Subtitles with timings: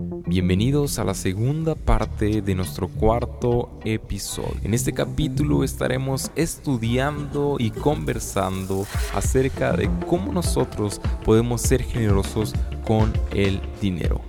[0.00, 4.54] Bienvenidos a la segunda parte de nuestro cuarto episodio.
[4.62, 12.54] En este capítulo estaremos estudiando y conversando acerca de cómo nosotros podemos ser generosos
[12.86, 14.27] con el dinero.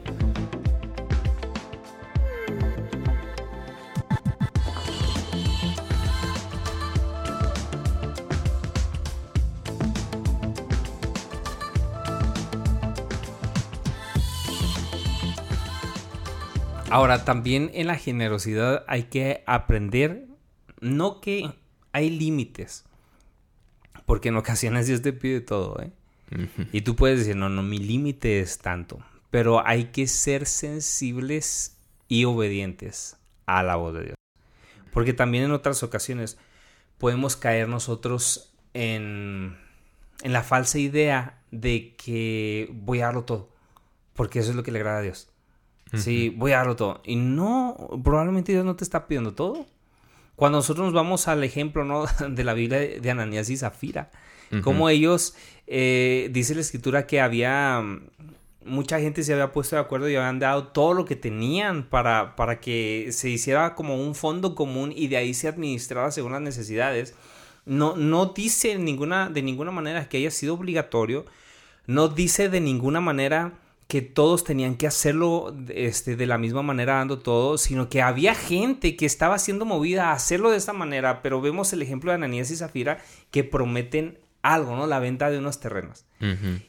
[17.00, 20.28] Ahora, también en la generosidad hay que aprender,
[20.82, 21.50] no que
[21.94, 22.84] hay límites,
[24.06, 25.94] porque en ocasiones Dios te pide todo, ¿eh?
[26.74, 29.00] Y tú puedes decir, no, no, mi límite es tanto,
[29.32, 31.78] pero hay que ser sensibles
[32.10, 34.16] y obedientes a la voz de Dios.
[34.92, 36.38] Porque también en otras ocasiones
[36.98, 39.58] podemos caer nosotros en,
[40.22, 43.56] en la falsa idea de que voy a darlo todo,
[44.16, 45.30] porque eso es lo que le agrada a Dios.
[45.94, 47.02] Sí, voy a darlo todo.
[47.04, 49.66] Y no, probablemente Dios no te está pidiendo todo.
[50.36, 52.06] Cuando nosotros nos vamos al ejemplo ¿no?
[52.30, 54.10] de la Biblia de Ananías y Zafira,
[54.64, 55.36] como ellos,
[55.68, 57.84] eh, dice la escritura que había,
[58.66, 62.36] mucha gente se había puesto de acuerdo y habían dado todo lo que tenían para,
[62.36, 66.42] para que se hiciera como un fondo común y de ahí se administrara según las
[66.42, 67.14] necesidades.
[67.66, 71.26] No, no dice ninguna, de ninguna manera que haya sido obligatorio,
[71.86, 73.54] no dice de ninguna manera
[73.90, 78.36] que todos tenían que hacerlo este, de la misma manera dando todo, sino que había
[78.36, 82.16] gente que estaba siendo movida a hacerlo de esta manera, pero vemos el ejemplo de
[82.16, 83.00] Ananías y Zafira
[83.32, 84.86] que prometen algo, ¿no?
[84.86, 86.06] La venta de unos terrenos.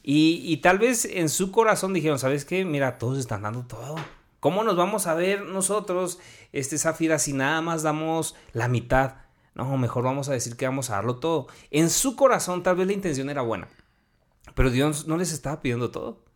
[0.02, 2.64] y, y, tal vez en su corazón dijeron, ¿sabes qué?
[2.64, 3.96] Mira, todos están dando todo.
[4.40, 6.20] ¿Cómo nos vamos a ver nosotros,
[6.54, 9.16] este Zafira, si nada más damos la mitad?
[9.54, 11.48] No, mejor vamos a decir que vamos a darlo todo.
[11.70, 13.68] En su corazón tal vez la intención era buena,
[14.54, 16.29] pero Dios no les estaba pidiendo todo.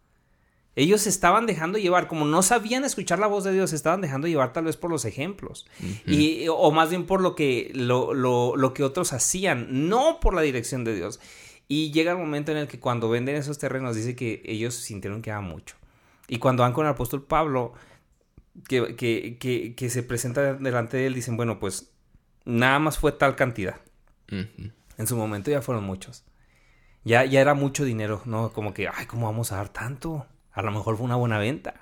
[0.77, 4.01] Ellos se estaban dejando llevar, como no sabían escuchar la voz de Dios, se estaban
[4.01, 5.67] dejando llevar tal vez por los ejemplos.
[6.07, 10.35] y, o más bien por lo que, lo, lo, lo, que otros hacían, no por
[10.35, 11.21] la dirección de Dios.
[11.69, 15.23] Y llega el momento en el que cuando venden esos terrenos, dice que ellos sintieron
[15.23, 15.77] que era mucho.
[16.27, 17.75] Y cuando van con el apóstol Pablo,
[18.69, 21.93] que, que, que, que se presenta delante de él, dicen, bueno, pues
[22.45, 23.77] nada más fue tal cantidad.
[24.29, 26.25] En su momento ya fueron muchos.
[27.05, 28.53] Ya, ya era mucho dinero, ¿no?
[28.53, 30.27] Como que, ay, ¿cómo vamos a dar tanto?
[30.55, 31.75] A lo mejor fue una buena venta.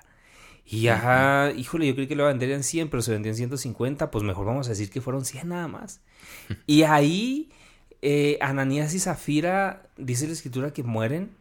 [0.65, 4.23] Y ajá, híjole, yo creí que lo venderían 100, pero se vendió en 150, pues
[4.23, 6.01] mejor vamos a decir que fueron 100 nada más.
[6.65, 7.49] Y ahí
[8.01, 11.31] eh, Ananías y Zafira, dice la escritura que mueren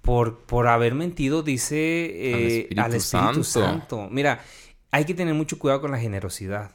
[0.00, 4.08] por, por haber mentido, dice eh, al Espíritu, Santo.
[4.10, 4.42] Mira,
[4.90, 6.70] hay que tener mucho cuidado con la generosidad.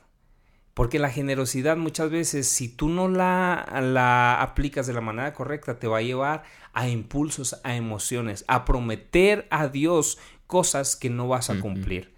[0.74, 5.80] Porque la generosidad muchas veces, si tú no la, la aplicas de la manera correcta,
[5.80, 6.44] te va a llevar
[6.74, 10.18] a impulsos, a emociones, a prometer a Dios
[10.48, 12.12] cosas que no vas a cumplir.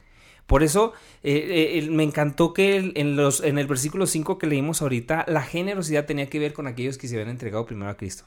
[0.47, 0.94] Por eso
[1.24, 5.41] eh, eh, me encantó que en, los, en el versículo 5 que leímos ahorita, la
[5.41, 8.25] generosidad tenía que ver con aquellos que se habían entregado primero a Cristo.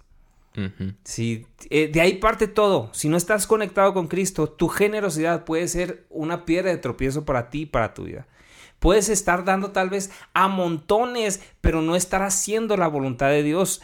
[1.69, 2.89] Eh, de ahí parte todo.
[2.95, 7.51] Si no estás conectado con Cristo, tu generosidad puede ser una piedra de tropiezo para
[7.51, 8.27] ti y para tu vida.
[8.79, 13.81] Puedes estar dando tal vez a montones, pero no estar haciendo la voluntad de Dios.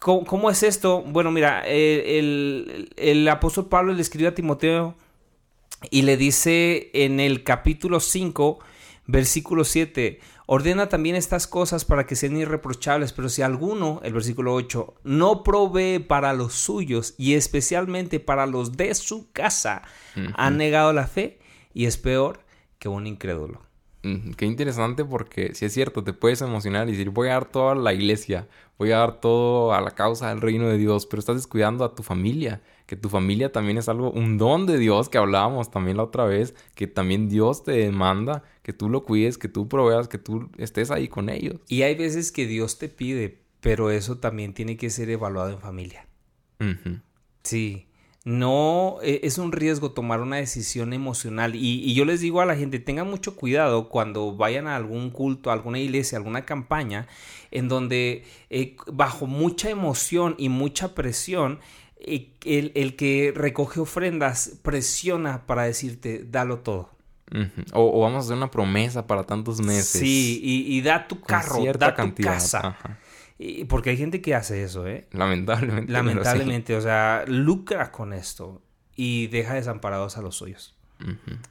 [0.00, 1.02] ¿Cómo, es esto?
[1.02, 2.18] Bueno, mira, eh,
[2.96, 4.94] el, apóstol Pablo le escribe a Timoteo
[5.90, 8.60] y le dice en el capítulo 5,
[9.06, 14.54] versículo 7, ordena también estas cosas para que sean irreprochables, pero si alguno, el versículo
[14.54, 19.82] 8, no provee para los suyos y especialmente para los de su casa,
[20.34, 21.40] ha negado la fe
[21.74, 22.40] y es peor
[22.78, 23.67] que un incrédulo.
[24.00, 27.70] Qué interesante porque si es cierto, te puedes emocionar y decir voy a dar todo
[27.70, 28.46] a la iglesia,
[28.78, 31.94] voy a dar todo a la causa del reino de Dios, pero estás descuidando a
[31.94, 35.96] tu familia, que tu familia también es algo, un don de Dios que hablábamos también
[35.96, 40.06] la otra vez, que también Dios te demanda que tú lo cuides, que tú proveas,
[40.06, 41.56] que tú estés ahí con ellos.
[41.66, 45.58] Y hay veces que Dios te pide, pero eso también tiene que ser evaluado en
[45.58, 46.06] familia.
[47.42, 47.87] Sí,
[48.28, 51.54] no e, es un riesgo tomar una decisión emocional.
[51.54, 55.48] Y, yo les digo a la gente, tengan mucho cuidado cuando vayan a algún culto,
[55.48, 57.08] a alguna iglesia, alguna campaña,
[57.50, 61.60] en donde eh, bajo mucha emoción y mucha presión,
[62.00, 66.90] eh, el, que recoge ofrendas presiona para decirte, dalo todo.
[67.72, 70.02] o, vamos a hacer una promesa para tantos meses.
[70.02, 72.76] Sí, y, da tu carro, da tu casa.
[73.38, 75.06] Y porque hay gente que hace eso, ¿eh?
[75.12, 75.92] Lamentablemente.
[75.92, 78.62] Lamentablemente, o sea, lucra con esto
[78.96, 80.74] y deja desamparados a los suyos.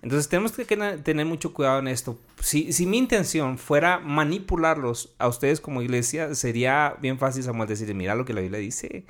[0.01, 2.19] Entonces tenemos que tener mucho cuidado en esto.
[2.41, 7.93] Si, si, mi intención fuera manipularlos a ustedes como iglesia, sería bien fácil, Samuel, decir,
[7.95, 9.05] mira lo que la Biblia dice.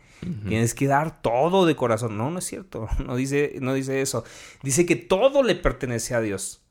[0.48, 2.18] Tienes que dar todo de corazón.
[2.18, 2.88] No, no es cierto.
[3.04, 4.24] No dice, no dice eso.
[4.62, 6.62] Dice que todo le pertenece a Dios.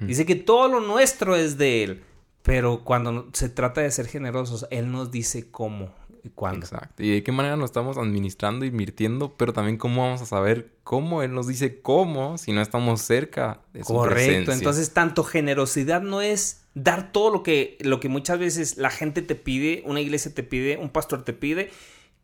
[0.00, 2.02] Dice que todo lo nuestro es de Él.
[2.42, 5.94] Pero cuando se trata de ser generosos, Él nos dice cómo
[6.24, 6.66] y cuándo.
[6.66, 7.02] Exacto.
[7.02, 11.22] Y de qué manera nos estamos administrando, invirtiendo, pero también cómo vamos a saber cómo
[11.22, 14.52] Él nos dice cómo si no estamos cerca de su Correcto.
[14.52, 19.22] Entonces, tanto generosidad no es dar todo lo que, lo que muchas veces la gente
[19.22, 21.70] te pide, una iglesia te pide, un pastor te pide,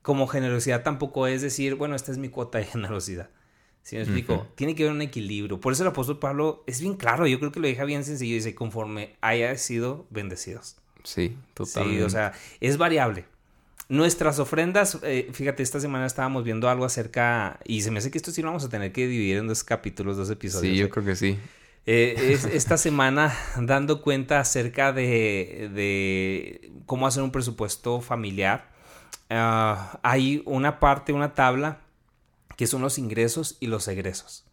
[0.03, 3.31] como generosidad tampoco es decir, bueno, esta es mi cuota de generosidad.
[3.89, 4.47] ¿Sí me explico?
[4.55, 5.59] Tiene que haber un equilibrio.
[5.63, 8.35] Por eso el apóstol Pablo es bien claro, yo creo que lo deja bien sencillo.
[8.35, 10.77] Dice, conforme haya sido bendecidos.
[11.05, 12.01] Sí, totalmente.
[12.01, 13.25] Sí, o sea, es variable.
[13.89, 18.19] Nuestras ofrendas, eh, fíjate, esta semana estábamos viendo algo acerca, y se me hace que
[18.19, 20.71] esto sí lo vamos a tener que dividir en dos capítulos, dos episodios.
[20.71, 20.91] Sí, yo ¿eh?
[20.91, 21.39] creo que sí.
[21.87, 28.69] Eh, es, esta semana dando cuenta acerca de, de cómo hacer un presupuesto familiar.
[29.31, 31.81] Ah, hay una parte, una tabla,
[32.57, 34.45] que son los ingresos y los egresos.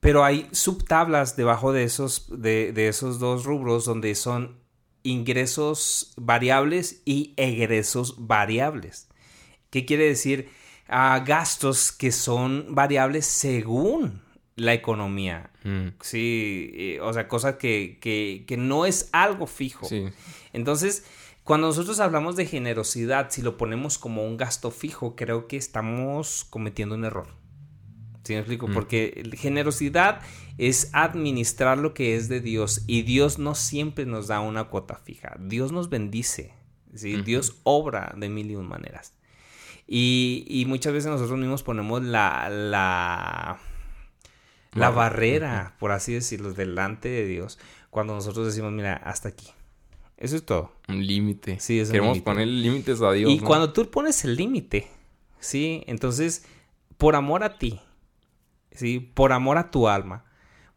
[0.00, 4.58] Pero hay subtablas debajo de esos, de, de esos dos rubros donde son
[5.02, 9.08] ingresos variables y egresos variables.
[9.70, 10.50] ¿Qué quiere decir?
[10.90, 14.20] a gastos que son variables según
[14.56, 15.50] la economía.
[15.62, 15.88] Mm.
[16.00, 19.88] Sí, eh, o sea, cosa que, que, no es algo fijo.
[20.52, 21.04] Entonces,
[21.50, 26.46] cuando nosotros hablamos de generosidad, si lo ponemos como un gasto fijo, creo que estamos
[26.48, 27.26] cometiendo un error.
[28.22, 28.68] ¿Sí me explico?
[28.68, 28.72] Mm.
[28.72, 30.20] Porque generosidad
[30.58, 34.94] es administrar lo que es de Dios y Dios no siempre nos da una cuota
[34.94, 35.34] fija.
[35.40, 36.54] Dios nos bendice.
[36.94, 37.20] ¿sí?
[37.22, 39.14] Dios obra de mil y un maneras.
[39.88, 43.58] Y, muchas veces nosotros mismos ponemos la, la,
[44.74, 47.58] la barrera, por así decirlo, delante de Dios.
[47.90, 49.48] Cuando nosotros decimos, mira, hasta aquí.
[50.20, 50.70] Eso es todo.
[50.86, 51.58] Un límite.
[51.60, 53.32] Sí, es Queremos poner límites a Dios.
[53.32, 54.86] Y cuando tú pones el límite,
[55.40, 55.82] ¿sí?
[55.86, 56.44] Entonces,
[56.98, 57.80] por amor a ti,
[58.70, 59.00] ¿sí?
[59.00, 60.24] Por amor a tu alma,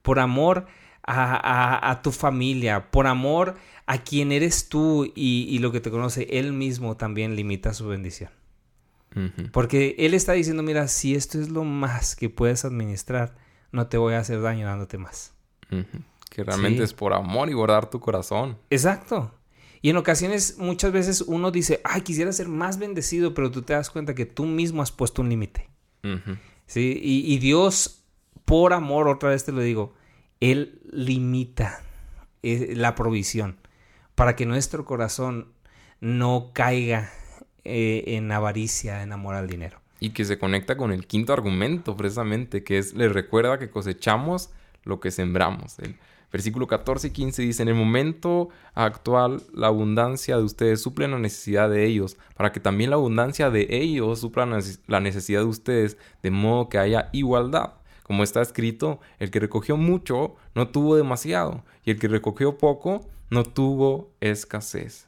[0.02, 0.66] por amor
[1.06, 3.56] a, tu familia, por amor
[3.86, 8.32] a quien eres tú y, lo que te conoce, Él mismo también limita su bendición.
[9.52, 13.36] Porque Él está diciendo, mira, si esto es lo más que puedes administrar,
[13.72, 15.34] no te voy a hacer daño dándote más.
[16.34, 18.58] Que realmente es por amor y guardar tu corazón.
[18.72, 19.32] Exacto.
[19.84, 23.74] Y en ocasiones, muchas veces uno dice, ay, quisiera ser más bendecido, pero tú te
[23.74, 25.70] das cuenta que tú mismo has puesto un límite.
[26.66, 27.00] ¿sí?
[27.04, 28.04] Y, Dios,
[28.46, 29.94] por amor, otra vez te lo digo,
[30.40, 31.84] Él limita
[32.42, 33.60] eh, la provisión
[34.16, 35.54] para que nuestro corazón
[36.00, 37.12] no caiga
[37.64, 39.82] eh, en avaricia, en amor al dinero.
[40.00, 44.50] Y que se conecta con el quinto argumento, precisamente, que es, le recuerda que cosechamos
[44.84, 45.78] lo que sembramos.
[45.78, 45.96] El
[46.34, 51.20] versículo 14 y 15 dice, en el momento actual la abundancia de ustedes suple la
[51.20, 54.48] necesidad de ellos, para que también la abundancia de ellos supla
[54.88, 57.76] la necesidad de ustedes, de modo que haya igualdad.
[58.02, 63.08] Como está escrito, el que recogió mucho no tuvo demasiado, y el que recogió poco
[63.30, 65.08] no tuvo escasez.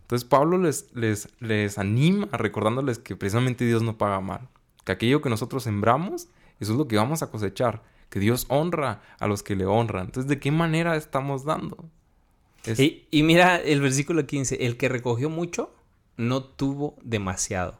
[0.00, 4.48] Entonces Pablo les, les, les anima recordándoles que precisamente Dios no paga mal,
[4.84, 6.28] que aquello que nosotros sembramos,
[6.60, 7.82] eso es lo que vamos a cosechar
[8.12, 10.04] que Dios honra a los que le honran.
[10.04, 11.88] Entonces, ¿de qué manera estamos dando?
[12.76, 15.74] Y, mira el versículo 15, el que recogió mucho
[16.18, 17.78] no tuvo demasiado.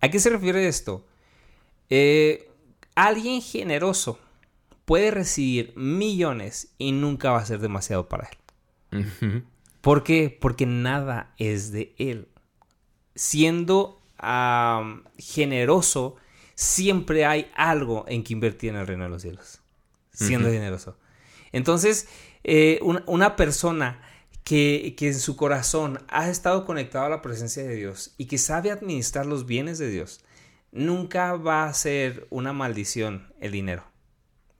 [0.00, 1.04] ¿A qué se refiere esto?
[1.90, 2.48] Eh,
[2.94, 4.20] alguien generoso
[4.84, 8.30] puede recibir millones y nunca va a ser demasiado para
[8.92, 9.44] él.
[9.80, 10.38] ¿Por qué?
[10.40, 12.28] Porque nada es de él.
[13.16, 14.00] Siendo
[15.18, 16.16] generoso,
[16.56, 19.60] siempre hay algo en que invertir en el reino de los cielos,
[20.10, 20.96] siendo generoso.
[21.52, 22.08] Entonces,
[22.42, 24.00] eh, una, persona
[24.42, 28.38] que, que, en su corazón ha estado conectado a la presencia de Dios y que
[28.38, 30.20] sabe administrar los bienes de Dios,
[30.72, 33.84] nunca va a ser una maldición el dinero.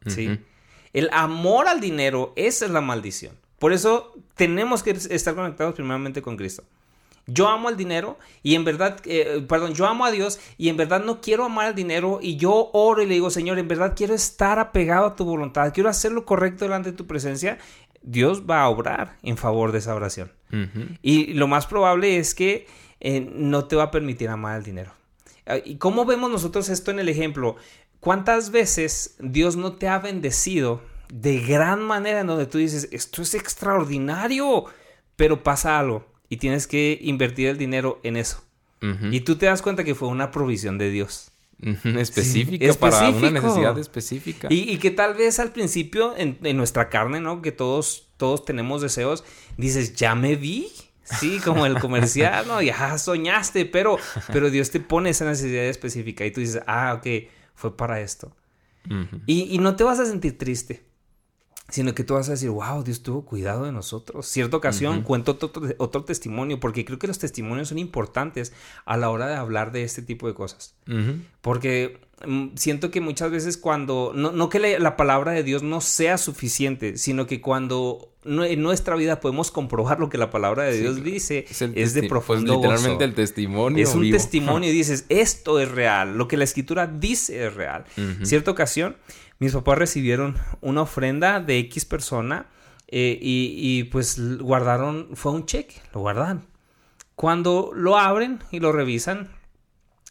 [0.07, 0.39] ¿Sí?
[0.93, 3.37] El amor al dinero, esa es la maldición.
[3.59, 6.63] Por eso tenemos que estar conectados primeramente con Cristo.
[7.27, 10.77] Yo amo el dinero y en verdad, eh, perdón, yo amo a Dios y en
[10.77, 13.95] verdad no quiero amar el dinero y yo oro y le digo, Señor, en verdad
[13.97, 17.59] quiero estar apegado a tu voluntad, quiero hacer lo correcto delante de tu presencia.
[18.03, 20.31] Dios va a obrar en favor de esa oración.
[21.03, 22.69] Y lo más probable es que
[23.01, 24.93] eh, no te va a permitir amar el dinero.
[25.45, 27.57] Ah, ¿Y cómo vemos nosotros esto en el ejemplo?
[27.99, 33.23] ¿Cuántas veces Dios no te ha bendecido de gran manera en donde tú dices, esto
[33.23, 34.67] es extraordinario,
[35.17, 36.07] pero pasa algo?
[36.29, 38.43] Y tienes que invertir el dinero en eso.
[39.11, 41.33] Y tú te das cuenta que fue una provisión de Dios.
[41.59, 44.47] específica para una necesidad específica.
[44.51, 47.43] Y, que tal vez al principio en, nuestra carne, ¿no?
[47.43, 49.25] Que todos, todos tenemos deseos,
[49.57, 50.71] dices, ya me vi.
[51.03, 52.61] Sí, como el comercial, ¿no?
[52.63, 53.97] Ya soñaste, pero,
[54.33, 58.37] pero Dios te pone esa necesidad específica y tú dices, ah, ok, fue para esto.
[59.27, 60.86] y, y no te vas a sentir triste
[61.69, 64.27] sino que tú vas a decir, wow, Dios tuvo cuidado de nosotros.
[64.27, 65.37] Cierta ocasión cuento
[65.79, 68.53] otro, testimonio, porque creo que los testimonios son importantes
[68.85, 70.77] a la hora de hablar de este tipo de cosas.
[71.41, 76.19] Porque mm, siento que muchas veces cuando, no, que la, palabra de Dios no sea
[76.19, 81.03] suficiente, sino que cuando en nuestra vida podemos comprobar lo que la palabra de Dios
[81.03, 83.83] dice, es, de profundo pues, literalmente el testimonio.
[83.83, 87.85] Es un testimonio y dices, esto es real, lo que la escritura dice es real.
[88.23, 88.97] Cierta ocasión
[89.39, 92.47] mis papás recibieron una ofrenda de X persona
[92.89, 96.47] eh, y, pues guardaron, fue un cheque, lo guardaron.
[97.15, 99.29] Cuando lo abren y lo revisan,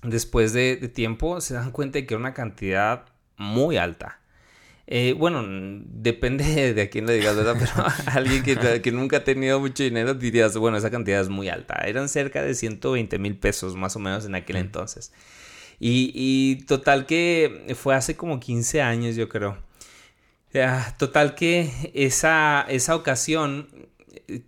[0.03, 3.05] después de, tiempo, se dan cuenta de que era una cantidad
[3.37, 4.19] muy alta.
[4.87, 7.55] Eh, bueno, depende de a quién le digas, ¿verdad?
[7.57, 7.71] Pero
[8.17, 11.75] alguien que, que, nunca ha tenido mucho dinero dirías, bueno, esa cantidad es muy alta.
[11.87, 15.11] Eran cerca de 120 mil pesos más o menos en aquel entonces.
[15.79, 19.57] Y, total que fue hace como 15 años, yo creo.
[20.97, 23.67] total que esa, esa ocasión,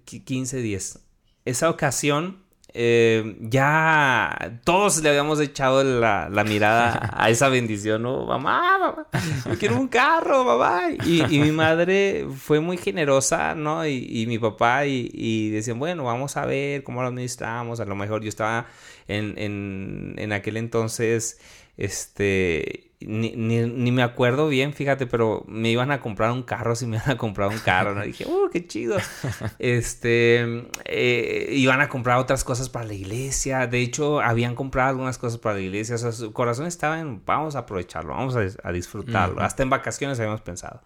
[0.05, 0.99] 15 días,
[1.45, 8.25] esa ocasión eh, ya todos le habíamos echado la, mirada a esa bendición, ¿no?
[8.25, 9.07] Mamá, mamá,
[9.45, 10.89] yo quiero un carro, mamá.
[11.05, 13.87] Y, mi madre fue muy generosa, ¿no?
[13.87, 17.79] Y, mi papá, y, y, decían, bueno, vamos a ver cómo lo administramos.
[17.79, 18.67] A lo mejor yo estaba
[19.07, 21.39] en, en, en aquel entonces,
[21.77, 26.87] este, ni, ni, me acuerdo bien, fíjate, pero me iban a comprar un carro si
[26.87, 28.01] me iban a comprar un carro, ¿no?
[28.01, 28.97] dije, ¡uh, qué chido!
[29.59, 33.67] Este, eh, iban a comprar otras cosas para la iglesia.
[33.67, 35.95] De hecho, habían comprado algunas cosas para la iglesia.
[35.95, 39.41] O sea, su corazón estaba en, vamos a aprovecharlo, vamos a, disfrutarlo.
[39.41, 40.81] Hasta en vacaciones habíamos pensado.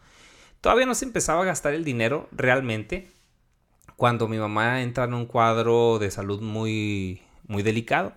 [0.59, 3.09] Todavía no se empezaba a gastar el dinero realmente
[3.95, 8.13] cuando mi mamá entra en un cuadro de salud muy, muy delicado.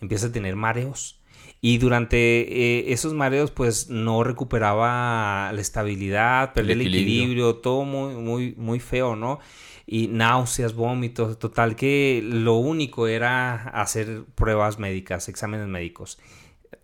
[0.00, 1.21] Empieza a tener mareos
[1.64, 7.54] y durante eh, esos mareos, pues no recuperaba la estabilidad, perdía el, equilibrio.
[7.54, 9.38] todo muy, muy, muy feo, ¿no?
[9.86, 16.18] Y náuseas, vómitos, total que lo único era hacer pruebas médicas, exámenes médicos.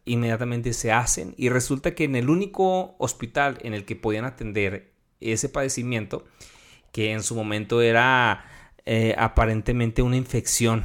[0.05, 4.93] Inmediatamente se hacen y resulta que en el único hospital en el que podían atender
[5.21, 6.25] ese padecimiento,
[6.93, 8.45] que en su momento era
[8.87, 10.85] eh, aparentemente una infección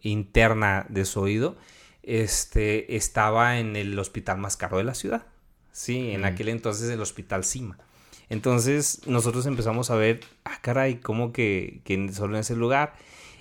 [0.00, 1.58] interna de su oído,
[2.06, 5.26] este, estaba en el hospital más caro de la ciudad.
[5.72, 7.78] Sí, en aquel entonces el hospital Cima.
[8.28, 12.94] Entonces nosotros empezamos a ver, ah, caray, ¿cómo que, que solo en ese lugar?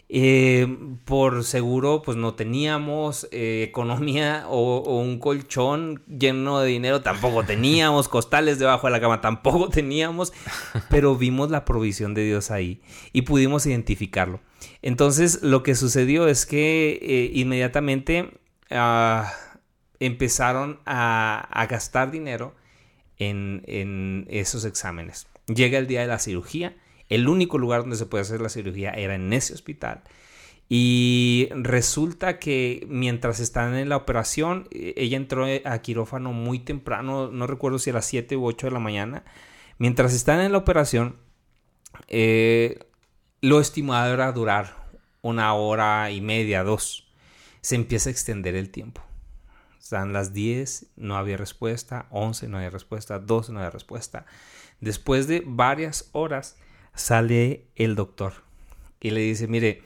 [0.09, 0.67] Eh,
[1.05, 7.43] por seguro, pues no teníamos eh, economía o, o, un colchón lleno de dinero, tampoco
[7.43, 10.33] teníamos, costales debajo de la cama, tampoco teníamos,
[10.89, 14.39] pero vimos la provisión de Dios ahí y pudimos identificarlo.
[14.81, 18.39] Entonces, lo que sucedió es que eh, inmediatamente
[18.69, 19.31] Ah,
[19.99, 22.55] empezaron a, gastar dinero
[23.17, 25.27] en, esos exámenes.
[25.47, 26.75] Llega el día de la cirugía.
[27.09, 30.03] El único lugar donde se puede hacer la cirugía era en ese hospital.
[30.69, 37.29] Y resulta que mientras están en la operación, e, ella entró a quirófano muy temprano,
[37.29, 39.23] no recuerdo si a las 7 u 8 de la mañana.
[39.77, 41.17] Mientras están en la operación,
[42.07, 42.79] eh,
[43.41, 44.87] lo estimado era durar
[45.21, 47.12] una hora y media, dos
[47.63, 49.01] se empieza a extender el tiempo.
[49.79, 54.25] Están las 10, no había respuesta, 11 no había respuesta, 12 no había respuesta.
[54.81, 56.57] Después de varias horas
[56.93, 58.33] sale el doctor
[58.99, 59.81] y le dice, mire,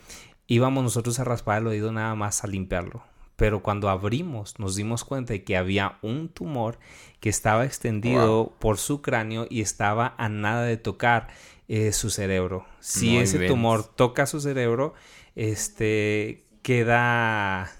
[0.48, 3.03] íbamos nosotros a raspar el oído nada más a limpiarlo.
[3.36, 6.79] Pero cuando abrimos nos dimos cuenta de que había un tumor
[7.19, 11.27] que estaba extendido por su cráneo y estaba a nada de tocar
[11.67, 12.65] eh, su cerebro.
[12.79, 14.96] Si ese tumor toca su cerebro,
[15.36, 17.71] este queda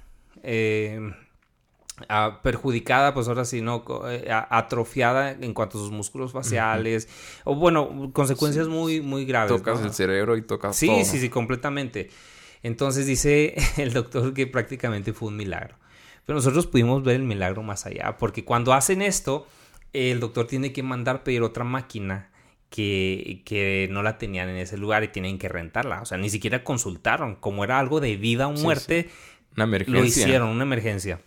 [0.44, 1.12] eh,
[2.42, 3.84] perjudicada, pues ahora sí, ¿no?
[4.10, 7.10] Eh, atrofiada en cuanto a sus músculos faciales.
[7.44, 9.52] O bueno, consecuencias muy, muy graves.
[9.52, 11.00] Tocas el cerebro y tocas sí, todo.
[11.00, 12.10] Sí, sí, sí, completamente.
[12.64, 15.76] Entonces dice el doctor que prácticamente fue un milagro.
[16.26, 19.48] Pero nosotros pudimos ver el milagro más allá, porque cuando hacen esto,
[19.92, 22.30] el doctor tiene que mandar pedir otra máquina
[22.70, 26.02] que, que, no la tenían en ese lugar y tienen que rentarla.
[26.02, 27.36] O sea, ni siquiera consultaron.
[27.36, 29.10] Como era algo de vida o muerte,
[29.56, 30.00] Una emergencia.
[30.00, 31.22] lo hicieron, una emergencia.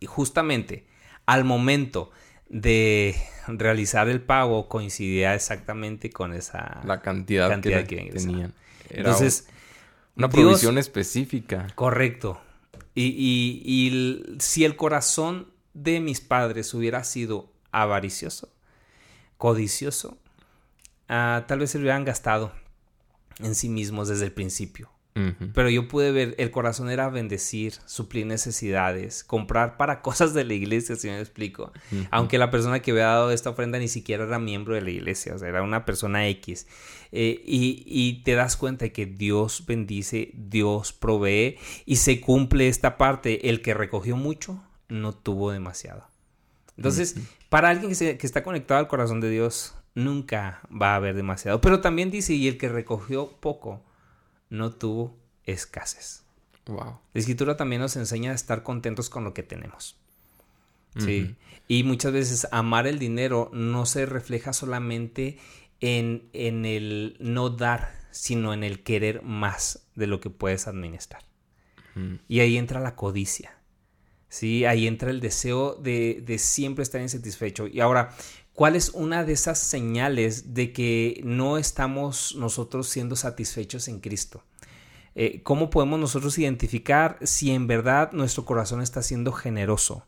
[0.00, 0.86] Y justamente
[1.26, 2.10] al momento
[2.48, 3.16] de
[3.48, 8.54] realizar el pago coincidía exactamente con esa la cantidad, que, tenían.
[8.90, 9.48] Entonces,
[10.16, 11.66] una provisión específica.
[11.74, 12.40] Correcto.
[12.94, 18.52] Y, y, y si el corazón de mis padres hubiera sido avaricioso,
[19.38, 20.18] codicioso,
[21.12, 22.52] ah, tal vez se lo hubieran gastado
[23.38, 24.90] en sí mismos desde el principio.
[25.52, 30.54] Pero yo pude ver, el corazón era bendecir, suplir necesidades, comprar para cosas de la
[30.54, 31.70] iglesia, si me explico.
[32.10, 35.34] Aunque la persona que había dado esta ofrenda ni siquiera era miembro de la iglesia,
[35.34, 36.66] o sea, era una persona X.
[37.12, 42.68] Eh, y, y, te das cuenta de que Dios bendice, Dios provee y se cumple
[42.68, 43.50] esta parte.
[43.50, 46.08] El que recogió mucho no tuvo demasiado.
[46.78, 47.16] Entonces,
[47.50, 51.60] para alguien que, que está conectado al corazón de Dios, nunca va a haber demasiado.
[51.60, 53.82] Pero también dice, y el que recogió poco,
[54.50, 56.24] no tuvo escasez.
[56.66, 56.98] Wow.
[57.12, 59.96] La escritura también nos enseña a estar contentos con lo que tenemos.
[60.98, 61.36] Sí.
[61.68, 65.38] Y muchas veces amar el dinero no se refleja solamente
[65.80, 71.22] en, en, el no dar, sino en el querer más de lo que puedes administrar.
[72.26, 73.58] Y ahí entra la codicia.
[74.28, 77.66] Sí, ahí entra el deseo de, de siempre estar insatisfecho.
[77.66, 78.14] Y ahora,
[78.54, 84.44] ¿Cuál es una de esas señales de que no estamos nosotros siendo satisfechos en Cristo?
[85.14, 90.06] Eh, ¿Cómo podemos nosotros identificar si en verdad nuestro corazón está siendo generoso?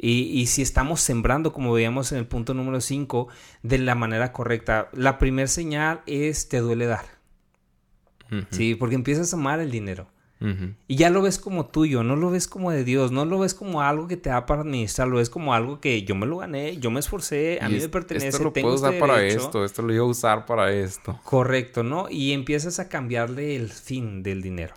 [0.00, 3.26] Y, si estamos sembrando, como veíamos en el punto número 5,
[3.64, 4.90] de la manera correcta.
[4.92, 7.18] La primera señal es te duele dar.
[8.50, 10.08] Sí, porque empiezas a amar el dinero.
[10.40, 13.54] Y ya lo ves como tuyo, no lo ves como de Dios, no lo ves
[13.54, 16.38] como algo que te da para administrar, lo ves como algo que yo me lo
[16.38, 18.28] gané, yo me esforcé, a mí me pertenece.
[18.28, 21.18] Esto lo puedo usar este para esto, esto lo iba a usar para esto.
[21.24, 22.08] Correcto, ¿no?
[22.08, 24.74] Y empiezas a cambiarle el fin del dinero.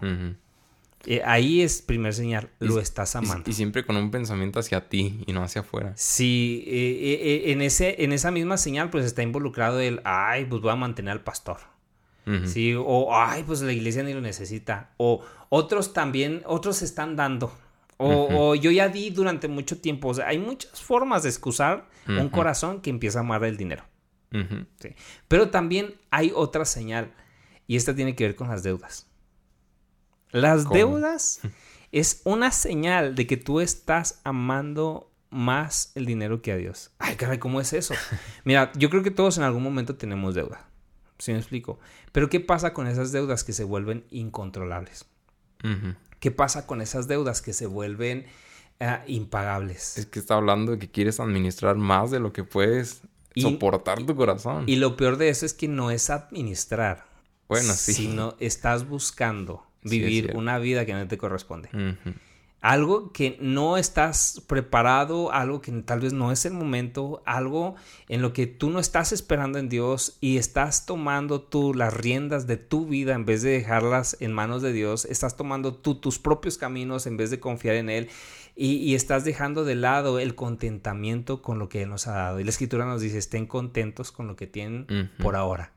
[1.06, 3.50] Eh, ahí es primer señal, lo estás amando.
[3.50, 5.94] Y, siempre con un pensamiento hacia ti y no hacia afuera.
[5.96, 10.62] Sí, eh, eh, en, ese, en esa misma señal pues está involucrado el, ay, pues
[10.62, 11.58] voy a mantener al pastor.
[12.46, 14.91] Sí, o ay, pues la iglesia ni lo necesita.
[14.96, 15.22] O
[15.53, 17.51] otros también, otros están dando.
[17.98, 20.08] O, yo ya di durante mucho tiempo.
[20.08, 23.84] O sea, hay muchas formas de excusar un corazón que empieza a amar el dinero.
[25.27, 27.13] Pero también hay otra señal.
[27.67, 29.08] Y esta tiene que ver con las deudas.
[30.31, 31.41] Las deudas
[31.91, 36.91] es una señal de que tú estás amando más el dinero que a Dios.
[36.98, 37.93] Ay, caray, ¿cómo es eso?
[38.46, 40.70] Mira, yo creo que todos en algún momento tenemos deuda.
[41.17, 41.77] ¿Sí me explico?
[42.13, 45.06] Pero ¿qué pasa con esas deudas que se vuelven incontrolables?
[46.19, 48.26] ¿Qué pasa con esas deudas que se vuelven
[48.80, 49.97] ah, impagables?
[49.97, 53.02] Es que está hablando de que quieres administrar más de lo que puedes
[53.36, 54.65] soportar tu corazón.
[54.67, 57.06] Y lo peor de eso es que no es administrar.
[57.47, 57.93] Bueno, sí.
[57.93, 61.69] Sino estás buscando vivir una vida que no te corresponde
[62.62, 67.76] algo que no estás preparado, algo que tal vez no es el momento, algo
[68.08, 72.45] en lo que tú no estás esperando en Dios y estás tomando tú las riendas
[72.45, 76.19] de tu vida en vez de dejarlas en manos de Dios, estás tomando tú tus
[76.19, 78.10] propios caminos en vez de confiar en Él
[78.56, 82.39] y, estás dejando de lado el contentamiento con lo que Él nos ha dado.
[82.39, 85.71] Y la escritura nos dice, estén contentos con lo que tienen por ahora.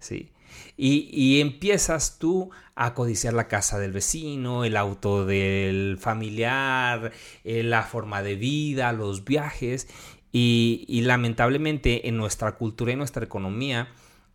[0.00, 0.30] Sí.
[0.76, 7.12] Y, empiezas tú a codiciar la casa del vecino, el auto del familiar,
[7.44, 9.88] eh, la forma de vida, los viajes.
[10.32, 13.88] Y, lamentablemente en nuestra cultura y nuestra economía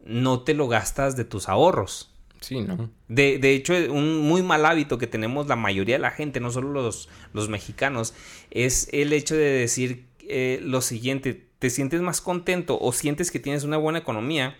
[0.05, 2.13] no te lo gastas de tus ahorros.
[2.39, 2.89] Sí, ¿no?
[3.09, 6.71] De, hecho, un muy mal hábito que tenemos la mayoría de la gente, no solo
[6.71, 8.13] los, los mexicanos,
[8.49, 13.39] es el hecho de decir eh, lo siguiente, te sientes más contento o sientes que
[13.39, 14.55] tienes una buena economía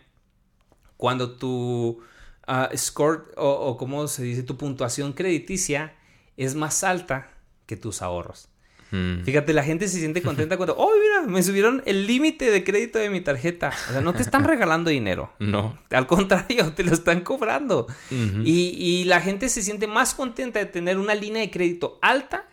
[1.00, 2.02] cuando tu
[2.46, 5.96] ah, score o, como se dice, tu puntuación crediticia
[6.36, 7.32] es más alta
[7.66, 8.50] que tus ahorros.
[8.92, 9.24] Hmm.
[9.24, 13.00] Fíjate, la gente se siente contenta cuando, oh, mira, me subieron el límite de crédito
[13.00, 13.72] de mi tarjeta.
[13.88, 15.32] O sea, no te están regalando dinero.
[15.40, 15.80] No.
[15.90, 17.88] Al contrario, te lo están cobrando.
[18.12, 22.46] y, la gente se siente más contenta de tener una línea de crédito alta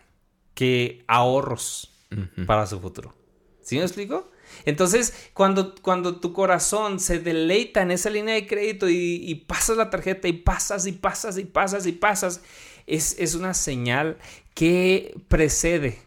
[0.53, 1.91] que ahorros
[2.45, 3.13] para su futuro.
[3.61, 4.31] ¿Sí me explico?
[4.65, 9.89] Entonces, cuando, cuando tu corazón se deleita en esa línea de crédito y, pasas la
[9.89, 12.41] tarjeta y pasas y pasas y pasas y pasas,
[12.85, 14.17] es, una señal
[14.53, 15.99] que precede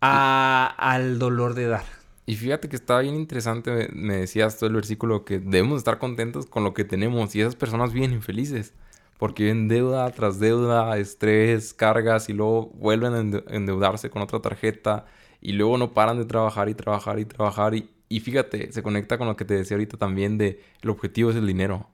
[0.00, 1.84] al dolor de dar.
[2.26, 6.46] Y fíjate que estaba bien interesante, me decías todo el versículo que debemos estar contentos
[6.46, 8.72] con lo que tenemos y esas personas viven infelices
[9.18, 15.06] porque viven deuda tras deuda, estrés, cargas y luego vuelven a endeudarse con otra tarjeta
[15.44, 17.74] y luego no paran de trabajar y trabajar y trabajar.
[17.74, 21.30] Y, y fíjate, se conecta con lo que te decía ahorita también de el objetivo
[21.30, 21.90] es el dinero.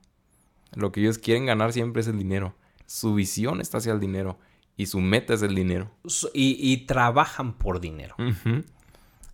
[0.73, 2.55] Lo que ellos quieren ganar siempre es el dinero.
[2.85, 4.39] Su visión está hacia el dinero
[4.77, 5.91] y su meta es el dinero.
[6.33, 8.15] Y, trabajan por dinero.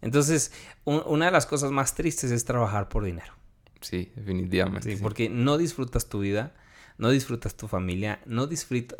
[0.01, 0.51] Entonces,
[0.83, 3.33] una de las cosas más tristes es trabajar por dinero.
[3.81, 4.95] Sí, definitivamente.
[4.95, 6.55] Sí, porque no disfrutas tu vida,
[6.97, 8.97] no disfrutas tu familia, no disfrutas,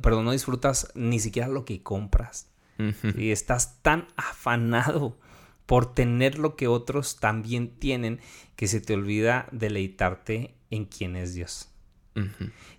[0.00, 2.48] perdón, no disfrutas ni siquiera lo que compras.
[3.16, 5.18] Y estás tan afanado
[5.66, 8.20] por tener lo que otros también tienen
[8.54, 11.68] que se te olvida deleitarte en quién es Dios.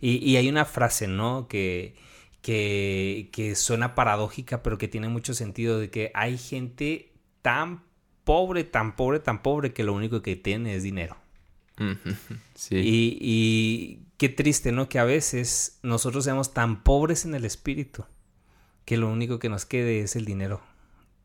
[0.01, 1.47] y, hay una frase, ¿no?
[1.47, 1.95] Que,
[2.41, 7.83] que, que suena paradójica, pero que tiene mucho sentido, de que hay gente tan
[8.23, 11.17] pobre, tan pobre, tan pobre que lo único que tiene es dinero.
[12.55, 12.75] Sí.
[12.75, 14.89] Y, y, qué triste, ¿no?
[14.89, 18.03] Que a veces nosotros seamos tan pobres en el espíritu
[18.87, 20.61] que lo único que nos quede es el dinero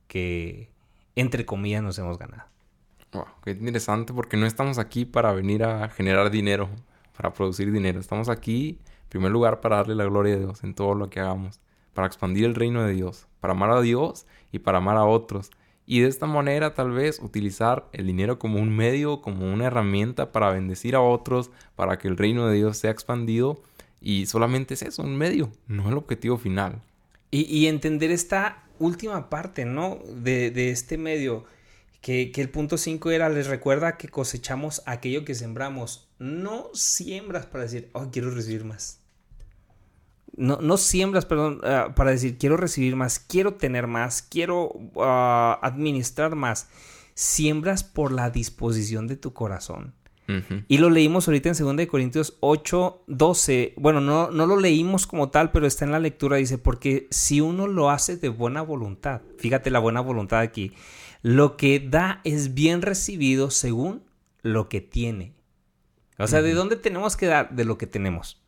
[0.08, 0.68] que,
[1.14, 2.42] entre comillas, nos hemos ganado.
[3.12, 6.68] Wow, qué interesante porque no estamos aquí para venir a generar dinero,
[7.16, 8.00] para producir dinero.
[8.00, 11.20] Estamos aquí, en primer lugar, para darle la gloria a Dios en todo lo que
[11.20, 11.60] hagamos,
[11.94, 15.52] para expandir el reino de Dios, para amar a Dios y para amar a otros.
[15.86, 20.32] Y de esta manera tal vez utilizar el dinero como un medio, como una herramienta
[20.32, 23.62] para bendecir a otros, para que el reino de Dios sea expandido.
[24.00, 26.82] Y solamente es eso, un medio, no el objetivo final.
[27.34, 30.00] Y, entender esta última parte, ¿no?
[30.06, 31.46] De, este medio,
[32.02, 36.10] que, el punto 5 era, les recuerda que cosechamos aquello que sembramos.
[36.18, 39.00] No siembras para decir, oh, quiero recibir más.
[40.36, 45.58] No, no siembras, perdón, ah, para decir, quiero recibir más, quiero tener más, quiero ah,
[45.62, 46.68] administrar más.
[47.14, 49.94] Siembras por la disposición de tu corazón.
[50.68, 53.74] Y lo leímos ahorita en 2 Corintios 8, 12.
[53.76, 56.36] Bueno, no, no lo leímos como tal, pero está en la lectura.
[56.36, 60.72] Dice, porque si uno lo hace de buena voluntad, fíjate la buena voluntad aquí,
[61.22, 64.02] lo que da es bien recibido según
[64.42, 65.34] lo que tiene.
[66.18, 67.50] O sea, ¿de dónde tenemos que dar?
[67.50, 68.40] De lo que tenemos.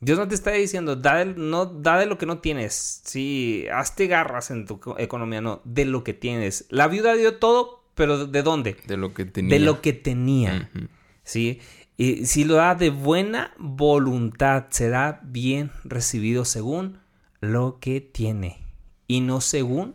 [0.00, 3.02] Dios no te está diciendo, da de, no, da de lo que no tienes.
[3.04, 6.66] Sí, hazte garras en tu economía, no, de lo que tienes.
[6.68, 8.76] La viuda dio todo, pero ¿de dónde?
[8.86, 9.58] De lo que tenía.
[9.58, 10.70] De lo que tenía.
[11.28, 11.60] ¿Sí?
[11.96, 17.00] Y si lo da de buena voluntad, será bien recibido según
[17.40, 18.64] lo que tiene
[19.06, 19.94] y no según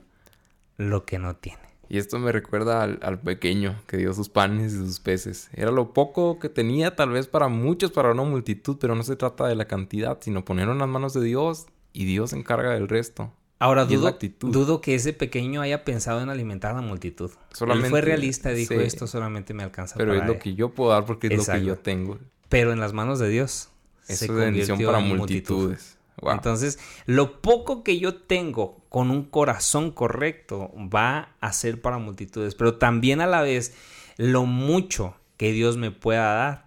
[0.77, 1.63] lo que no tiene.
[1.89, 5.49] Y esto me recuerda al, pequeño que dio sus panes y sus peces.
[5.53, 9.15] Era lo poco que tenía, tal vez para muchos, para una multitud, pero no se
[9.15, 12.71] trata de la cantidad, sino ponerlo en las manos de Dios y Dios se encarga
[12.71, 13.31] del resto.
[13.63, 17.31] Ahora dudo, dudo que ese pequeño haya pensado en alimentar a la multitud.
[17.53, 20.73] Solamente, Él fue realista y dijo esto solamente me alcanza Pero es lo que yo
[20.73, 22.19] puedo dar porque es lo que yo tengo.
[22.49, 23.69] Pero en las manos de Dios.
[24.05, 25.97] Eso es bendición para multitudes.
[26.21, 32.55] Entonces, lo poco que yo tengo con un corazón correcto va a ser para multitudes.
[32.55, 33.73] Pero también a la vez,
[34.17, 36.65] lo mucho que Dios me pueda dar,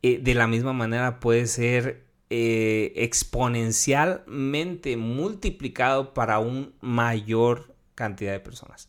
[0.00, 8.40] eh, de la misma manera puede ser eh, exponencialmente multiplicado para una mayor cantidad de
[8.40, 8.88] personas.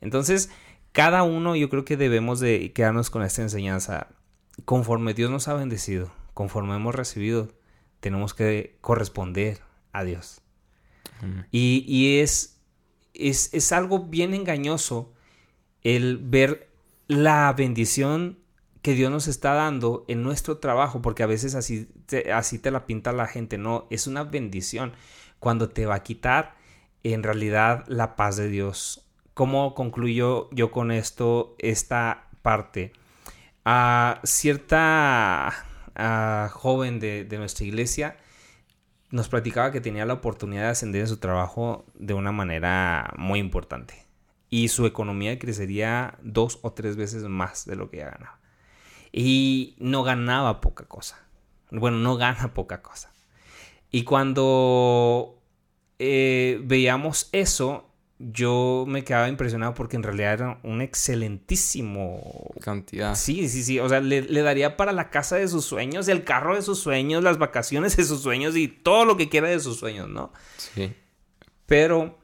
[0.00, 0.50] Entonces,
[0.92, 4.08] cada uno yo creo que debemos de quedarnos con esta enseñanza.
[4.64, 7.48] Conforme Dios nos ha bendecido, conforme hemos recibido,
[8.00, 9.60] tenemos que corresponder
[9.92, 10.40] a Dios.
[11.50, 12.58] Y, es,
[13.12, 15.12] es, es algo bien engañoso
[15.82, 16.70] el ver
[17.08, 18.38] la bendición
[18.82, 22.70] que Dios nos está dando en nuestro trabajo, porque a veces así te, así te
[22.70, 24.92] la pinta la gente, no, es una bendición
[25.38, 26.54] cuando te va a quitar
[27.02, 29.06] en realidad la paz de Dios.
[29.34, 32.92] ¿Cómo concluyo yo con esto esta parte?
[33.64, 35.66] A cierta
[36.52, 38.16] joven de, de nuestra iglesia
[39.10, 43.38] nos platicaba que tenía la oportunidad de ascender en su trabajo de una manera muy
[43.38, 44.06] importante
[44.48, 48.39] y su economía crecería dos o tres veces más de lo que ya ganaba
[49.12, 51.18] y no ganaba poca cosa.
[51.70, 53.12] Bueno, no gana poca cosa.
[53.90, 55.40] Y cuando
[55.98, 62.52] eh, veíamos eso, yo me quedaba impresionado porque en realidad era un excelentísimo...
[62.60, 63.14] Cantidad.
[63.16, 63.80] Sí, sí, sí.
[63.80, 66.78] O sea, le, le, daría para la casa de sus sueños, el carro de sus
[66.78, 70.32] sueños, las vacaciones de sus sueños y todo lo que quiera de sus sueños, ¿no?
[70.56, 70.92] Sí.
[71.66, 72.18] Pero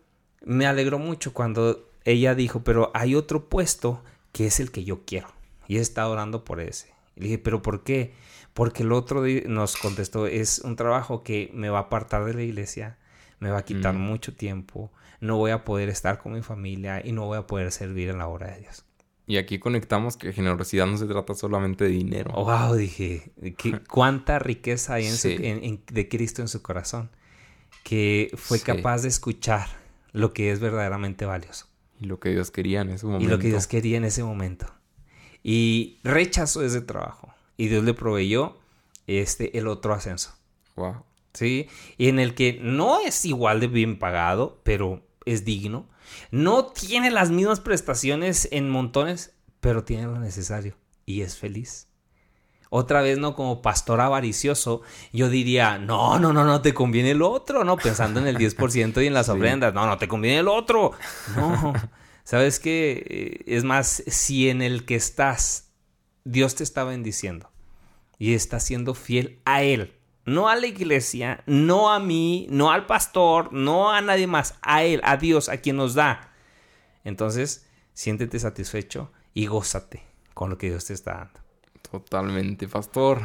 [0.45, 5.05] me alegró mucho cuando ella dijo, pero hay otro puesto que es el que yo
[5.05, 5.29] quiero.
[5.69, 6.95] Y está orando por ese.
[7.17, 8.15] Y le dije, ¿pero por qué?
[8.55, 12.43] Porque el otro nos contestó, es un trabajo que me va a apartar de la
[12.43, 12.99] iglesia,
[13.39, 14.01] me va a quitar mm.
[14.01, 17.73] mucho tiempo, no voy a poder estar con mi familia y no voy a poder
[17.73, 18.85] servir en la obra de Dios.
[19.27, 22.33] Y aquí conectamos que generosidad no se trata solamente de dinero.
[22.33, 23.33] wow, dije,
[23.91, 27.11] cuánta riqueza hay en de Cristo en su corazón,
[27.83, 29.69] que fue capaz de escuchar
[30.13, 31.67] lo que es verdaderamente valioso.
[32.01, 33.25] Y lo que Dios quería en ese momento.
[33.27, 34.76] Y lo que Dios quería en ese momento
[35.49, 37.33] y rechazó ese trabajo.
[37.57, 38.57] Y Dios le proveyó
[39.07, 40.35] este, el otro ascenso.
[40.75, 41.05] Wow.
[41.35, 41.69] ¿Sí?
[41.97, 45.87] Y en el que no es igual de bien pagado, pero es digno.
[46.33, 50.75] No tiene las mismas prestaciones en montones, pero tiene lo necesario.
[51.05, 51.87] Y es feliz.
[52.69, 53.37] Otra vez, ¿no?
[53.37, 54.83] Como pastor avaricioso,
[55.13, 57.77] yo diría, no, no, no, no, te conviene el otro, ¿no?
[57.77, 60.91] Pensando en el 10% y en las ofrendas, no, no, te conviene el otro.
[61.37, 61.73] No,
[62.27, 63.45] ¿sabes qué?
[63.47, 65.71] Es más, si en el que estás,
[66.25, 67.51] Dios te está bendiciendo
[68.19, 72.85] y estás siendo fiel a Él, no a la iglesia, no a mí, no al
[72.87, 76.33] pastor, no a nadie más, a Él, a Dios, a quien nos da.
[77.05, 80.03] Entonces, siéntete satisfecho y gózate
[80.35, 81.41] con lo que Dios te está dando.
[81.89, 83.23] Totalmente, pastor.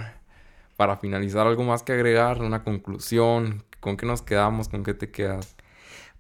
[0.77, 4.69] Para finalizar, algo más que agregar, una conclusión, ¿con qué nos quedamos?
[4.69, 5.55] ¿Con qué te quedas?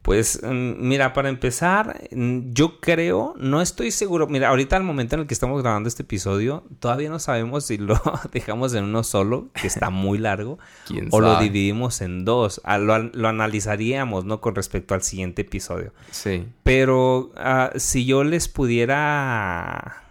[0.01, 5.15] Pues mm, mira, para empezar, mm, yo creo, no estoy seguro, mira, ahorita al momento
[5.15, 8.01] en el que estamos grabando este episodio, todavía no sabemos si lo
[8.33, 10.57] dejamos en uno solo, que está muy largo,
[11.11, 12.61] o lo dividimos en dos.
[12.63, 14.41] Ah, lo, lo, analizaríamos, ¿no?
[14.41, 15.93] Con respecto al siguiente episodio.
[16.09, 16.47] Sí.
[16.63, 20.03] Pero uh, si yo les pudiera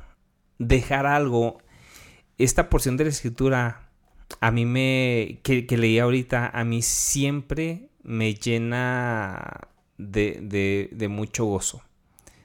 [0.59, 1.59] dejar algo,
[2.38, 3.88] esta porción de la escritura,
[4.40, 9.68] a mí me, que, que leí ahorita, a mí siempre me llena
[10.09, 11.83] de, de, mucho gozo.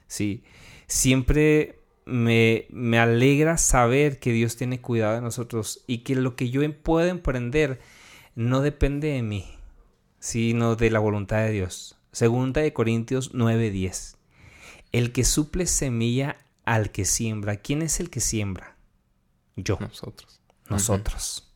[0.06, 0.44] Sí,
[0.86, 6.50] siempre me, me, alegra saber que Dios tiene cuidado de nosotros y que lo que
[6.50, 7.80] yo puedo emprender
[8.34, 9.46] no depende de mí,
[10.18, 11.96] sino de la voluntad de Dios.
[12.12, 14.16] Segunda de Corintios 9:10.
[14.92, 17.56] El que suple semilla al que siembra.
[17.56, 18.76] ¿Quién es el que siembra?
[19.56, 19.78] Yo.
[19.80, 20.40] Nosotros.
[20.68, 21.52] Nosotros.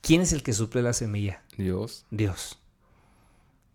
[0.00, 1.42] ¿Quién es el que suple la semilla?
[1.56, 2.06] Dios.
[2.10, 2.59] Dios.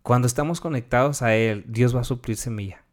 [0.06, 2.84] Cuando estamos conectados a Él, Dios va a suplir semilla.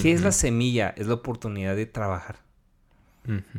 [0.00, 0.94] ¿Qué es la semilla?
[0.96, 2.38] Es la oportunidad de trabajar.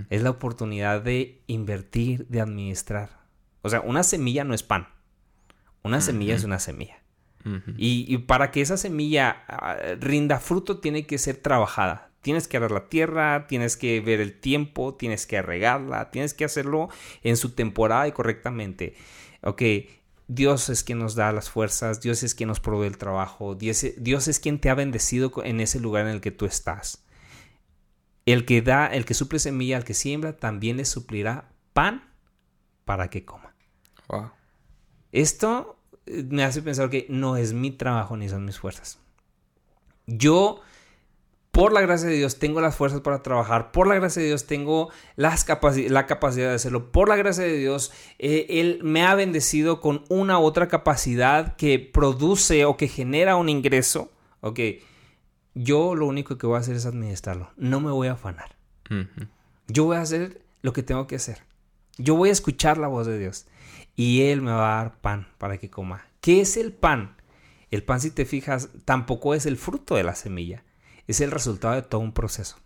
[0.10, 3.10] Es la oportunidad de invertir, de administrar.
[3.62, 4.88] O sea, una semilla no es pan.
[5.84, 7.04] Una semilla es una semilla.
[7.76, 12.12] y, para que esa semilla ah, rinda fruto tiene que ser trabajada.
[12.22, 16.46] Tienes que arar la tierra, tienes que ver el tiempo, tienes que regarla, tienes que
[16.46, 16.88] hacerlo
[17.22, 18.96] en su temporada y correctamente.
[19.42, 19.62] Ok,
[20.28, 23.84] Dios es quien nos da las fuerzas, Dios es quien nos provee el trabajo, Dios,
[23.84, 27.06] es quien te ha bendecido en ese lugar en el que tú estás.
[28.26, 32.14] El que da, el que suple semilla al que siembra, también le suplirá pan
[32.84, 33.56] para que coma.
[35.14, 39.00] Esto eh, me hace pensar que no es mi trabajo ni son mis fuerzas.
[40.08, 40.62] Yo
[41.58, 44.46] por la gracia de Dios tengo las fuerzas para trabajar, por la gracia de Dios
[44.46, 45.48] tengo las
[45.90, 50.04] la capacidad de hacerlo, por la gracia de Dios eh, Él me ha bendecido con
[50.08, 54.12] una u otra capacidad que produce o que genera un ingreso.
[54.42, 54.60] Ok,
[55.56, 58.56] yo lo único que voy a hacer es administrarlo, no me voy a afanar.
[59.68, 61.42] Yo voy a hacer lo que tengo que hacer.
[61.98, 63.48] Yo voy a escuchar la voz de Dios
[63.96, 66.06] y Él me va a dar pan para que coma.
[66.22, 67.16] ¿Qué es el pan?
[67.72, 70.64] El pan, si te fijas, tampoco es el fruto de la semilla
[71.08, 72.58] es el resultado de todo un proceso.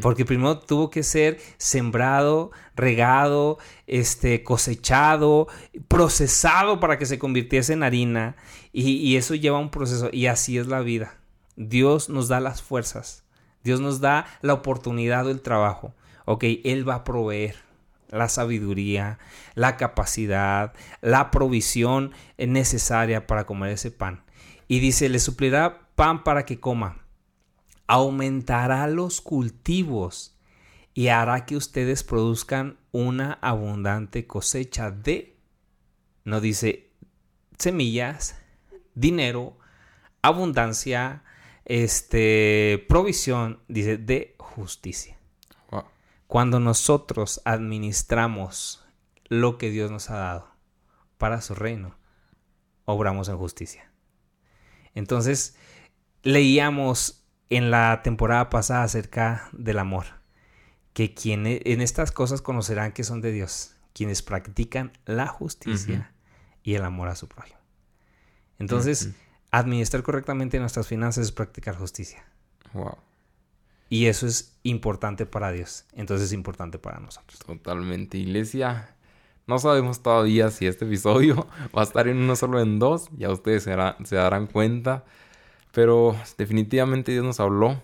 [0.00, 5.48] Porque primero tuvo que ser sembrado, regado, este, cosechado,
[5.88, 8.36] procesado para que se convirtiese en harina.
[8.72, 10.08] Y, eso lleva un proceso.
[10.12, 11.16] Y así es la vida.
[11.56, 13.24] Dios nos da las fuerzas.
[13.64, 15.94] Dios nos da la oportunidad del trabajo.
[16.26, 17.56] Ok, Él va a proveer
[18.10, 19.18] la sabiduría,
[19.56, 24.22] la capacidad, la provisión necesaria para comer ese pan.
[24.68, 27.05] Y dice, le suplirá pan para que coma
[27.86, 30.36] aumentará los cultivos
[30.94, 35.36] y hará que ustedes produzcan una abundante cosecha de,
[36.24, 36.90] no dice
[37.58, 38.36] semillas,
[38.94, 39.58] dinero,
[40.22, 41.22] abundancia,
[41.64, 45.16] este, provisión, dice de justicia.
[46.26, 48.84] Cuando nosotros administramos
[49.28, 50.50] lo que Dios nos ha dado
[51.18, 51.96] para su reino,
[52.84, 53.92] obramos en justicia.
[54.94, 55.56] Entonces,
[56.22, 60.06] leíamos en la temporada pasada acerca del amor,
[60.92, 66.12] que quienes en estas cosas conocerán que son de Dios, quienes practican la justicia
[66.62, 67.58] y el amor a su prójimo.
[68.58, 69.10] Entonces,
[69.50, 72.24] administrar correctamente nuestras finanzas es practicar justicia.
[72.72, 72.96] Wow.
[73.88, 75.84] Y eso es importante para Dios.
[75.92, 77.38] Entonces es importante para nosotros.
[77.38, 78.18] Totalmente.
[78.18, 78.96] Iglesia,
[79.46, 83.08] no sabemos todavía si este episodio va a estar en uno solo en dos.
[83.16, 85.04] Ya ustedes se darán cuenta.
[85.76, 87.82] Pero definitivamente Dios nos habló.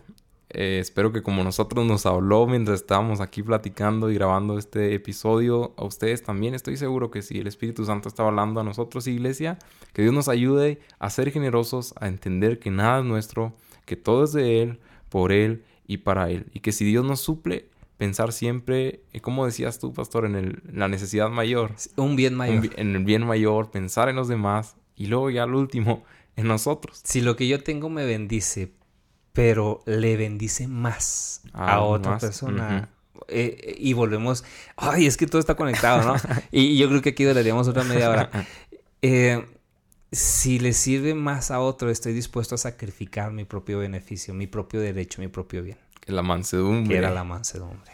[0.48, 5.74] Eh, espero que como nosotros nos habló mientras estábamos aquí platicando y grabando este episodio,
[5.76, 9.58] a ustedes también estoy seguro que si el Espíritu Santo estaba hablando a nosotros, iglesia,
[9.92, 13.52] que Dios nos ayude a ser generosos, a entender que nada es nuestro,
[13.84, 14.78] que todo es de Él,
[15.10, 16.46] por Él y para Él.
[16.54, 20.62] Y que si Dios nos suple, pensar siempre, eh, como decías tú, pastor, en, el,
[20.72, 21.72] la necesidad mayor.
[21.96, 22.70] Un bien mayor.
[22.74, 24.76] en el bien mayor, pensar en los demás.
[24.96, 26.04] Y luego ya al último,
[26.36, 27.00] en nosotros.
[27.04, 28.72] Si lo que yo tengo me bendice,
[29.32, 32.88] pero le bendice más a otra persona,
[33.28, 34.44] eh, y volvemos,
[34.76, 36.16] ay, es que todo está conectado, ¿no?
[36.52, 38.30] y, yo creo que aquí duraríamos otra media hora.
[39.04, 39.44] Eh,
[40.12, 44.78] si le sirve más a otro, estoy dispuesto a sacrificar mi propio beneficio, mi propio
[44.78, 45.78] derecho, mi propio bien.
[46.06, 46.94] La mansedumbre.
[46.94, 47.90] Que era la mansedumbre.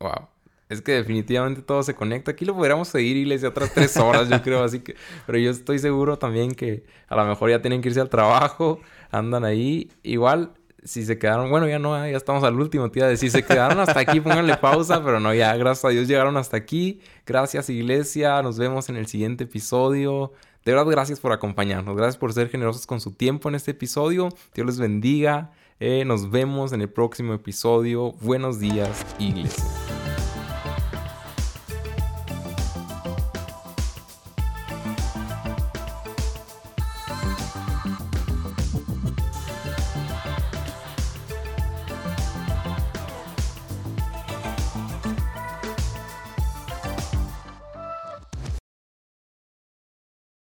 [0.00, 0.28] Wow.
[0.70, 2.30] Es que definitivamente todo se conecta.
[2.30, 4.62] Aquí lo podríamos seguir y les otras tres horas, yo creo.
[4.62, 4.94] Así que,
[5.26, 8.80] pero yo estoy seguro también que a lo mejor ya tienen que irse al trabajo,
[9.10, 9.90] andan ahí.
[10.04, 10.52] Igual,
[10.84, 13.16] si se quedaron, bueno, ya no, ya estamos al último, tía.
[13.16, 16.56] Si se quedaron hasta aquí, pónganle pausa, pero no, ya, gracias a Dios llegaron hasta
[16.56, 17.00] aquí.
[17.26, 18.40] Gracias, iglesia.
[18.42, 20.32] Nos vemos en el siguiente episodio.
[20.64, 21.96] De verdad, gracias por acompañarnos.
[21.96, 24.28] Gracias por ser generosos con su tiempo en este episodio.
[24.54, 25.50] Dios les bendiga.
[25.80, 28.12] Eh, nos vemos en el próximo episodio.
[28.20, 29.89] Buenos días, iglesia.